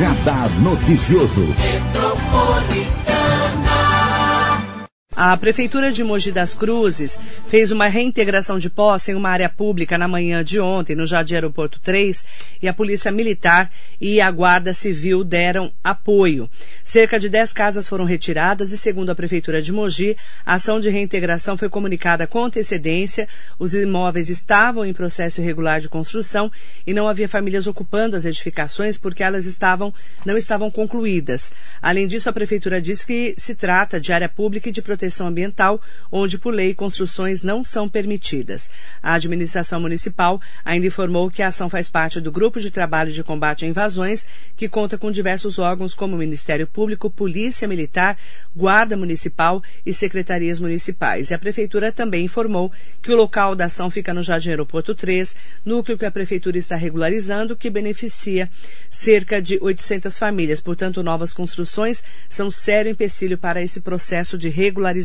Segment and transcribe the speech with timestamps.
[0.00, 1.89] Radar Noticioso.
[5.22, 9.98] A Prefeitura de Mogi das Cruzes fez uma reintegração de posse em uma área pública
[9.98, 12.24] na manhã de ontem, no Jardim Aeroporto 3,
[12.62, 16.48] e a Polícia Militar e a Guarda Civil deram apoio.
[16.82, 20.88] Cerca de 10 casas foram retiradas e, segundo a Prefeitura de Mogi, a ação de
[20.88, 23.28] reintegração foi comunicada com antecedência,
[23.58, 26.50] os imóveis estavam em processo irregular de construção
[26.86, 29.92] e não havia famílias ocupando as edificações porque elas estavam,
[30.24, 31.52] não estavam concluídas.
[31.82, 35.26] Além disso, a Prefeitura diz que se trata de área pública e de proteção proteção
[35.26, 38.70] ambiental, onde por lei construções não são permitidas.
[39.02, 43.24] A administração municipal ainda informou que a ação faz parte do Grupo de Trabalho de
[43.24, 44.24] Combate a Invasões,
[44.56, 48.16] que conta com diversos órgãos como Ministério Público, Polícia Militar,
[48.54, 51.30] Guarda Municipal e secretarias municipais.
[51.30, 52.70] E a Prefeitura também informou
[53.02, 56.76] que o local da ação fica no Jardim Aeroporto 3, núcleo que a Prefeitura está
[56.76, 58.48] regularizando, que beneficia
[58.88, 60.60] cerca de 800 famílias.
[60.60, 64.99] Portanto, novas construções são sério empecilho para esse processo de regularização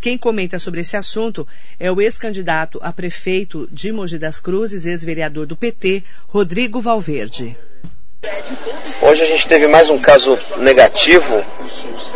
[0.00, 1.46] quem comenta sobre esse assunto
[1.78, 7.56] é o ex-candidato a prefeito de Mogi das Cruzes, ex-vereador do PT, Rodrigo Valverde.
[9.00, 11.44] Hoje a gente teve mais um caso negativo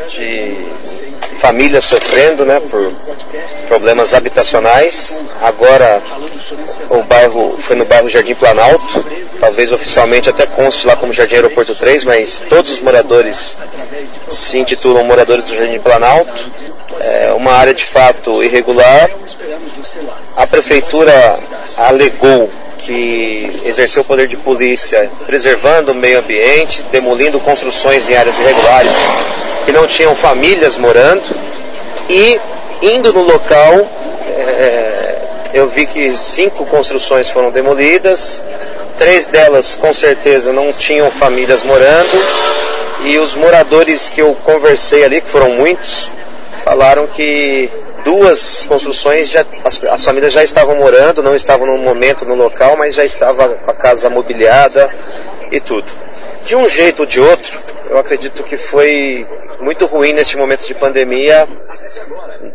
[0.09, 2.95] de famílias sofrendo né, por
[3.67, 5.25] problemas habitacionais.
[5.41, 6.01] Agora
[6.91, 9.05] o bairro foi no bairro Jardim Planalto,
[9.41, 13.57] talvez oficialmente até conste lá como Jardim Aeroporto 3, mas todos os moradores
[14.29, 16.51] se intitulam moradores do Jardim Planalto.
[17.01, 19.11] É uma área de fato irregular.
[20.37, 21.39] A prefeitura
[21.77, 28.39] alegou que exerceu o poder de polícia preservando o meio ambiente, demolindo construções em áreas
[28.39, 29.09] irregulares
[29.65, 31.25] que não tinham famílias morando
[32.09, 32.41] e
[32.81, 33.89] indo no local
[34.29, 35.19] é,
[35.53, 38.45] eu vi que cinco construções foram demolidas,
[38.97, 42.66] três delas com certeza não tinham famílias morando
[43.05, 46.11] e os moradores que eu conversei ali, que foram muitos,
[46.65, 47.71] falaram que
[48.05, 52.77] duas construções já, as, as, famílias já estavam morando, não estavam no momento no local,
[52.77, 54.93] mas já estava com a casa mobiliada
[55.51, 55.87] e tudo.
[56.45, 57.59] De um jeito ou de outro,
[57.91, 59.27] eu acredito que foi
[59.61, 61.49] muito ruim neste momento de pandemia,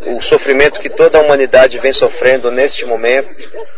[0.08, 3.30] o sofrimento que toda a humanidade vem sofrendo neste momento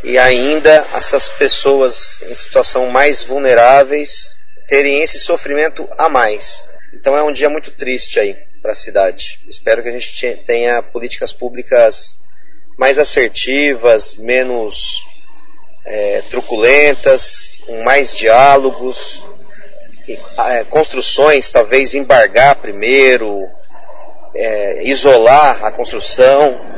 [0.04, 4.38] e ainda essas pessoas em situação mais vulneráveis
[4.68, 6.68] terem esse sofrimento a mais.
[6.94, 9.40] Então é um dia muito triste aí para a cidade.
[9.48, 12.16] Espero que a gente tenha políticas públicas
[12.78, 15.04] mais assertivas, menos
[15.86, 19.24] é, truculentas, com mais diálogos,
[20.38, 23.48] é, construções talvez embargar primeiro,
[24.36, 26.73] é, isolar a construção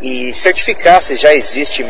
[0.00, 1.84] e certificar se já existe,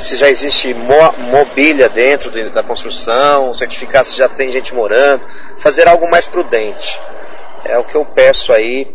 [0.00, 5.26] se já existe mobília dentro da construção, certificar se já tem gente morando,
[5.58, 7.00] fazer algo mais prudente.
[7.64, 8.94] É o que eu peço aí.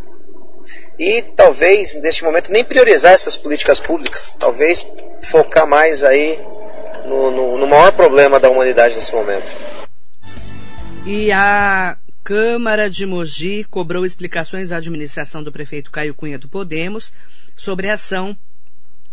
[0.99, 4.35] E talvez, neste momento, nem priorizar essas políticas públicas.
[4.39, 4.85] Talvez
[5.23, 6.39] focar mais aí
[7.05, 9.51] no, no, no maior problema da humanidade nesse momento.
[11.05, 17.11] E a Câmara de Mogi cobrou explicações à administração do prefeito Caio Cunha do Podemos
[17.55, 18.37] sobre a ação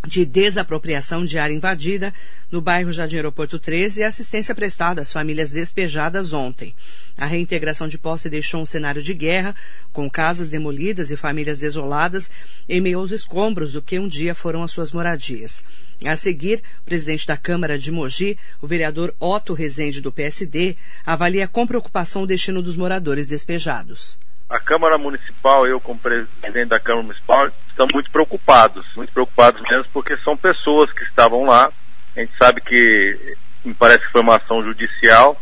[0.06, 2.14] de desapropriação de área invadida
[2.50, 6.74] no bairro Jardim Aeroporto 13 e assistência prestada às famílias despejadas ontem.
[7.16, 9.54] A reintegração de posse deixou um cenário de guerra,
[9.92, 12.30] com casas demolidas e famílias desoladas
[12.68, 15.64] em meio aos escombros do que um dia foram as suas moradias.
[16.04, 21.48] A seguir, o presidente da Câmara de Mogi, o vereador Otto Rezende do PSD, avalia
[21.48, 24.16] com preocupação o destino dos moradores despejados
[24.48, 29.86] a Câmara Municipal, eu como presidente da Câmara Municipal, estamos muito preocupados, muito preocupados mesmo,
[29.92, 31.70] porque são pessoas que estavam lá.
[32.16, 35.40] A gente sabe que me parece que foi uma ação judicial,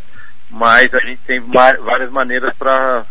[0.51, 3.07] mas a gente tem várias maneiras para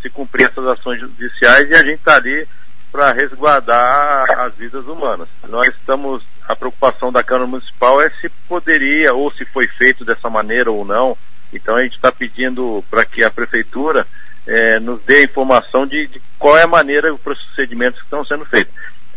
[0.00, 2.48] se cumprir essas ações judiciais e a gente está ali
[2.90, 5.28] para resguardar as vidas humanas.
[5.48, 10.30] Nós estamos, a preocupação da Câmara Municipal é se poderia ou se foi feito dessa
[10.30, 11.16] maneira ou não.
[11.52, 14.06] Então a gente está pedindo para que a Prefeitura
[14.46, 18.44] é, nos dê informação de, de, qual é a maneira, os procedimentos que estão sendo
[18.44, 18.74] feitos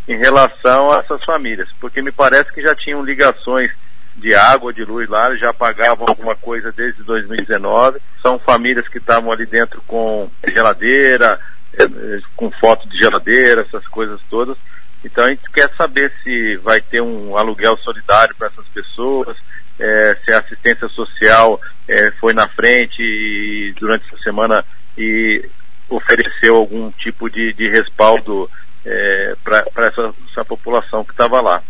[0.08, 3.72] em relação a essas famílias, porque me parece que já tinham ligações
[4.16, 8.00] de água, de luz lá, já pagavam alguma coisa desde 2019.
[8.22, 11.40] São famílias que estavam ali dentro com geladeira,
[11.74, 11.88] é,
[12.36, 14.58] com foto de geladeira, essas coisas todas.
[15.04, 19.36] Então a gente quer saber se vai ter um aluguel solidário para essas pessoas,
[19.78, 24.64] é, se a assistência social é, foi na frente e durante essa semana
[24.98, 25.48] e
[25.90, 28.50] ofereceu algum tipo de, de respaldo
[28.86, 31.62] é, para essa, essa população que estava lá.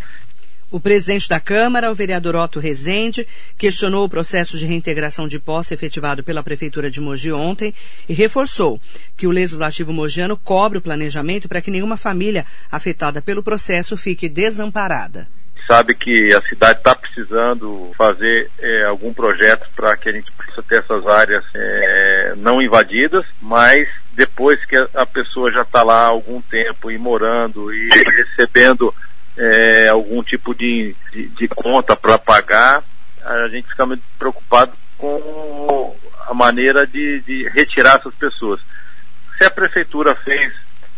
[0.72, 3.28] O presidente da Câmara, o vereador Otto Rezende,
[3.58, 7.74] questionou o processo de reintegração de posse efetivado pela Prefeitura de Mogi ontem
[8.10, 8.82] e reforçou
[9.16, 14.28] que o Legislativo mogiano cobre o planejamento para que nenhuma família afetada pelo processo fique
[14.28, 15.28] desamparada
[15.68, 20.62] sabe que a cidade está precisando fazer é, algum projeto para que a gente possa
[20.64, 26.08] ter essas áreas é, não invadidas, mas depois que a pessoa já está lá há
[26.08, 28.94] algum tempo e morando e recebendo
[29.38, 32.84] é, algum tipo de, de, de conta para pagar,
[33.24, 35.96] a gente fica muito preocupado com
[36.28, 38.62] a maneira de, de retirar essas pessoas.
[39.38, 40.54] Se a prefeitura fez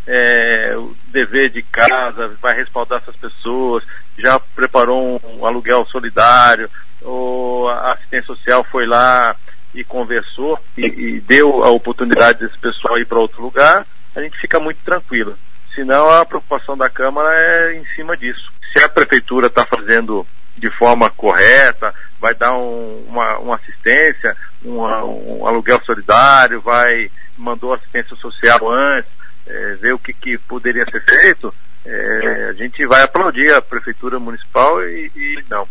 [0.08, 3.84] é, o dever de casa, vai respaldar essas pessoas,
[4.18, 6.70] já preparou um, um aluguel solidário,
[7.02, 9.36] ou a assistência social foi lá
[9.74, 14.38] e conversou e, e deu a oportunidade desse pessoal ir para outro lugar, a gente
[14.40, 15.38] fica muito tranquilo.
[15.76, 18.52] Senão a preocupação da Câmara é em cima disso.
[18.74, 20.26] Se a Prefeitura está fazendo
[20.58, 27.74] de forma correta, vai dar um, uma, uma, assistência, uma, um aluguel solidário, vai mandou
[27.74, 29.12] assistência social antes,
[29.48, 31.54] é, ver o que, que poderia ser feito,
[31.86, 35.68] é, a gente vai aplaudir a Prefeitura Municipal e, e, não.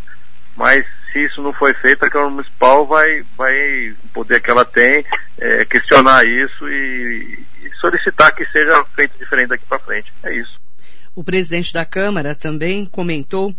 [0.56, 4.64] Mas se isso não foi feito, a Câmara Municipal vai, vai, o poder que ela
[4.64, 5.04] tem,
[5.38, 7.44] é, questionar isso e,
[7.80, 10.12] solicitar que seja feito diferente daqui para frente.
[10.22, 10.58] É isso.
[11.14, 13.54] O presidente da Câmara também comentou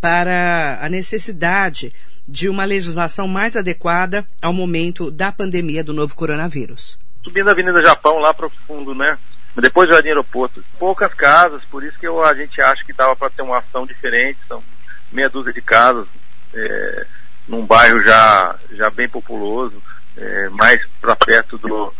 [0.00, 1.92] para a necessidade
[2.26, 6.98] de uma legislação mais adequada ao momento da pandemia do novo coronavírus.
[7.24, 9.18] Subindo a Avenida Japão lá para o fundo, né?
[9.60, 10.64] Depois Jardim Aeroporto.
[10.78, 13.86] Poucas casas, por isso que eu, a gente acha que dava para ter uma ação
[13.86, 14.38] diferente.
[14.46, 14.62] São
[15.10, 16.06] meia dúzia de casas
[16.54, 17.06] é,
[17.46, 19.82] num bairro já, já bem populoso,
[20.16, 21.92] é, mais para perto do,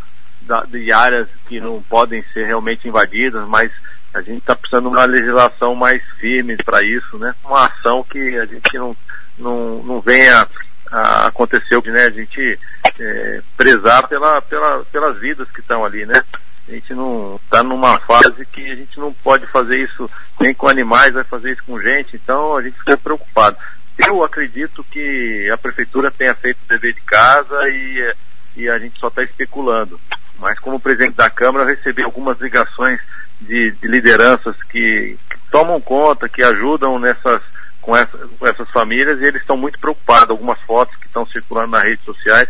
[0.43, 3.73] da, de áreas que não podem ser realmente invadidas, mas
[4.15, 7.35] a gente está precisando de uma legislação mais firme para isso, né?
[7.45, 8.97] Uma ação que a gente não,
[9.39, 10.47] não, não venha
[10.91, 12.05] a acontecer, né?
[12.05, 12.59] A gente
[12.99, 16.23] é, prezar pela, pela, pelas vidas que estão ali, né?
[16.69, 20.11] A gente não está numa fase que a gente não pode fazer isso
[20.41, 23.57] nem com animais, vai fazer isso com gente, então a gente fica preocupado.
[23.99, 28.15] Eu acredito que a prefeitura tenha feito o dever de casa e,
[28.57, 29.99] e a gente só está especulando
[30.39, 33.01] mas como presidente da Câmara eu recebi algumas ligações
[33.41, 37.43] de, de lideranças que, que, tomam conta, que ajudam nessas
[37.81, 40.31] com, essa, com essas famílias e eles estão muito preocupados.
[40.31, 42.49] Algumas fotos que estão circulando nas redes sociais,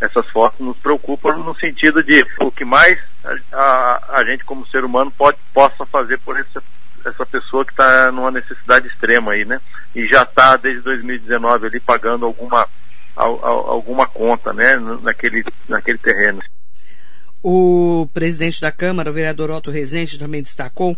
[0.00, 2.98] essas fotos nos preocupam no sentido de o que mais
[3.52, 6.62] a, a, gente como ser humano pode, possa fazer por essa,
[7.04, 9.60] essa pessoa que está numa necessidade extrema aí, né?
[9.94, 12.66] E já está desde 2019 ali pagando alguma
[13.14, 14.76] alguma conta, né?
[15.02, 16.40] Naquele, naquele terreno.
[17.42, 20.96] O presidente da Câmara, o vereador Otto Rezende, também destacou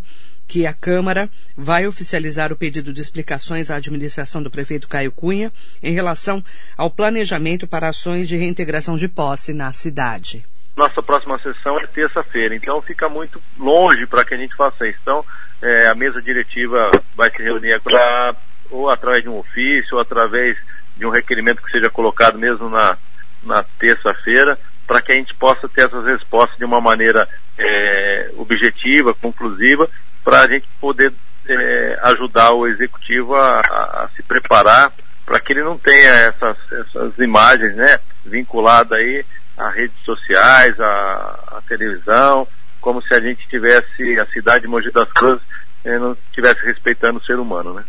[0.52, 5.50] que a Câmara vai oficializar o pedido de explicações à administração do prefeito Caio Cunha
[5.82, 6.44] em relação
[6.76, 10.44] ao planejamento para ações de reintegração de posse na cidade.
[10.76, 14.98] Nossa próxima sessão é terça-feira, então fica muito longe para que a gente faça isso.
[15.00, 15.24] Então,
[15.62, 18.36] é, a mesa diretiva vai se reunir agora,
[18.70, 20.58] ou através de um ofício, ou através
[20.98, 22.98] de um requerimento que seja colocado mesmo na,
[23.42, 27.26] na terça-feira, para que a gente possa ter essas respostas de uma maneira
[27.56, 29.88] é, objetiva, conclusiva,
[30.24, 31.12] para a gente poder
[31.48, 34.92] é, ajudar o executivo a, a, se preparar
[35.24, 39.24] para que ele não tenha essas, essas imagens né, vinculadas aí
[39.56, 42.46] a redes sociais, a, a, televisão,
[42.80, 45.42] como se a gente tivesse a cidade de Mogi das Cruzes
[45.84, 47.84] eh, não estivesse respeitando o ser humano, né?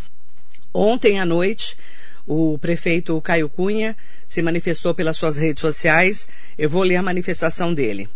[0.74, 1.78] Ontem à noite,
[2.28, 3.96] o prefeito Caio Cunha
[4.28, 6.28] se manifestou pelas suas redes sociais.
[6.58, 8.10] Eu vou ler a manifestação dele.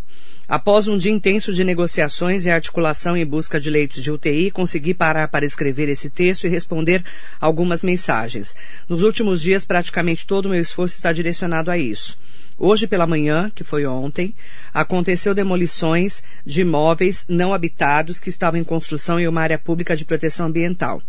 [0.48, 4.94] Após um dia intenso de negociações e articulação em busca de leitos de UTI, consegui
[4.94, 7.04] parar para escrever esse texto e responder
[7.42, 8.56] algumas mensagens.
[8.88, 12.18] Nos últimos dias, praticamente todo o meu esforço está direcionado a isso.
[12.60, 14.34] Hoje pela manhã, que foi ontem,
[14.74, 20.04] aconteceu demolições de imóveis não habitados que estavam em construção em uma área pública de
[20.04, 21.00] proteção ambiental.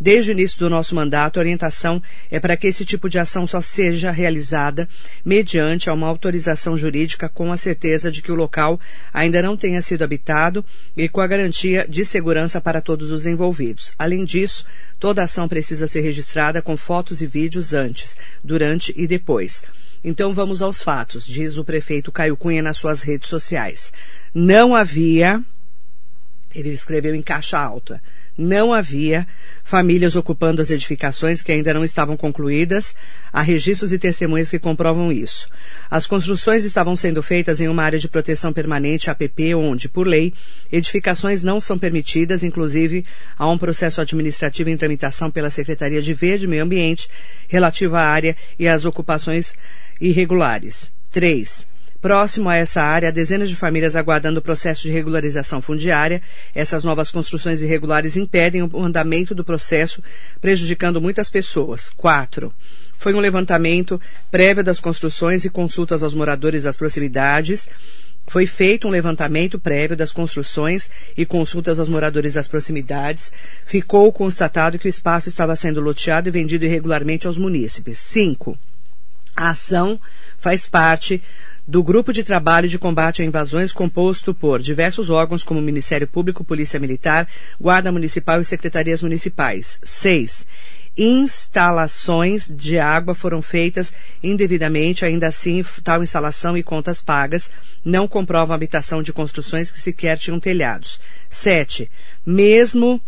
[0.00, 3.46] Desde o início do nosso mandato, a orientação é para que esse tipo de ação
[3.46, 4.88] só seja realizada
[5.24, 8.80] mediante uma autorização jurídica com a certeza de que o local
[9.14, 10.64] ainda não tenha sido habitado
[10.96, 13.94] e com a garantia de segurança para todos os envolvidos.
[13.96, 14.66] Além disso,
[14.98, 19.64] toda ação precisa ser registrada com fotos e vídeos antes, durante e depois.
[20.08, 23.92] Então vamos aos fatos, diz o prefeito Caio Cunha nas suas redes sociais.
[24.32, 25.42] Não havia,
[26.54, 28.00] ele escreveu em caixa alta,
[28.36, 29.26] não havia
[29.64, 32.94] famílias ocupando as edificações que ainda não estavam concluídas.
[33.32, 35.48] Há registros e testemunhas que comprovam isso.
[35.90, 40.32] As construções estavam sendo feitas em uma área de proteção permanente, APP, onde, por lei,
[40.70, 43.04] edificações não são permitidas, inclusive
[43.38, 47.08] há um processo administrativo em tramitação pela Secretaria de Verde e Meio Ambiente
[47.48, 49.54] relativo à área e às ocupações
[50.00, 50.92] irregulares.
[51.10, 51.75] 3.
[52.06, 56.22] Próximo a essa área, dezenas de famílias aguardando o processo de regularização fundiária.
[56.54, 60.00] Essas novas construções irregulares impedem o andamento do processo,
[60.40, 61.90] prejudicando muitas pessoas.
[61.90, 62.54] 4.
[62.96, 67.68] Foi um levantamento prévio das construções e consultas aos moradores das proximidades.
[68.28, 73.32] Foi feito um levantamento prévio das construções e consultas aos moradores das proximidades.
[73.64, 77.98] Ficou constatado que o espaço estava sendo loteado e vendido irregularmente aos munícipes.
[77.98, 78.56] 5.
[79.36, 80.00] A ação
[80.38, 81.22] faz parte
[81.68, 86.42] do Grupo de Trabalho de Combate a Invasões composto por diversos órgãos como Ministério Público,
[86.42, 87.28] Polícia Militar,
[87.60, 89.78] Guarda Municipal e Secretarias Municipais.
[89.82, 90.46] 6.
[90.96, 97.50] Instalações de água foram feitas indevidamente, ainda assim, tal instalação e contas pagas
[97.84, 100.98] não comprovam a habitação de construções que sequer tinham telhados.
[101.28, 101.90] 7.
[102.24, 103.02] Mesmo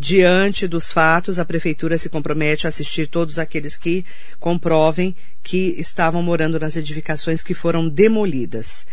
[0.00, 4.06] Diante dos fatos, a Prefeitura se compromete a assistir todos aqueles que
[4.38, 8.86] comprovem que estavam morando nas edificações que foram demolidas.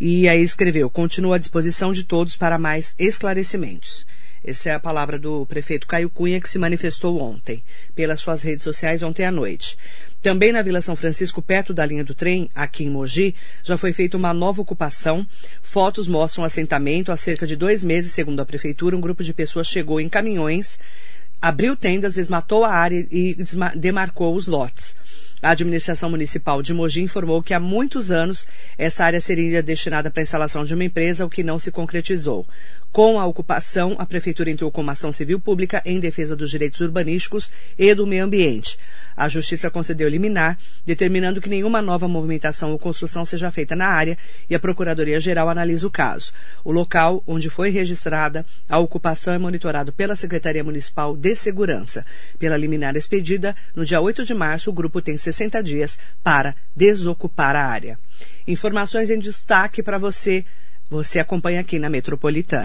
[0.00, 4.06] E aí escreveu: continua à disposição de todos para mais esclarecimentos.
[4.48, 7.62] Essa é a palavra do prefeito Caio Cunha, que se manifestou ontem,
[7.94, 9.76] pelas suas redes sociais ontem à noite.
[10.22, 13.92] Também na Vila São Francisco, perto da linha do trem, aqui em Mogi, já foi
[13.92, 15.26] feita uma nova ocupação.
[15.62, 17.12] Fotos mostram assentamento.
[17.12, 20.78] Há cerca de dois meses, segundo a prefeitura, um grupo de pessoas chegou em caminhões,
[21.42, 23.36] abriu tendas, desmatou a área e
[23.76, 24.96] demarcou os lotes.
[25.40, 28.44] A administração municipal de Mogi informou que há muitos anos
[28.76, 32.44] essa área seria destinada para a instalação de uma empresa, o que não se concretizou.
[32.92, 36.80] Com a ocupação, a Prefeitura entrou com uma ação civil pública em defesa dos direitos
[36.80, 38.78] urbanísticos e do meio ambiente.
[39.16, 44.16] A Justiça concedeu liminar, determinando que nenhuma nova movimentação ou construção seja feita na área
[44.48, 46.32] e a Procuradoria-Geral analisa o caso.
[46.64, 52.06] O local onde foi registrada a ocupação é monitorado pela Secretaria Municipal de Segurança.
[52.38, 57.54] Pela liminar expedida, no dia 8 de março, o grupo tem 60 dias para desocupar
[57.54, 57.98] a área.
[58.46, 60.44] Informações em destaque para você.
[60.90, 62.64] Você acompanha aqui na Metropolitana.